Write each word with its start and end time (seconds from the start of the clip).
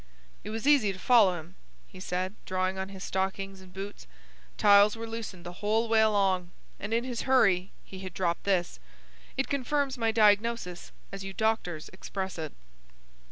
"It 0.43 0.49
was 0.49 0.65
easy 0.65 0.91
to 0.91 0.97
follow 0.97 1.39
him," 1.39 1.53
he 1.87 1.99
said, 1.99 2.33
drawing 2.47 2.79
on 2.79 2.89
his 2.89 3.03
stockings 3.03 3.61
and 3.61 3.71
boots. 3.71 4.07
"Tiles 4.57 4.95
were 4.95 5.05
loosened 5.05 5.45
the 5.45 5.53
whole 5.61 5.87
way 5.87 6.01
along, 6.01 6.49
and 6.79 6.91
in 6.91 7.03
his 7.03 7.21
hurry 7.29 7.71
he 7.83 7.99
had 7.99 8.15
dropped 8.15 8.43
this. 8.43 8.79
It 9.37 9.47
confirms 9.47 9.99
my 9.99 10.11
diagnosis, 10.11 10.91
as 11.11 11.23
you 11.23 11.33
doctors 11.33 11.87
express 11.93 12.39
it." 12.39 12.53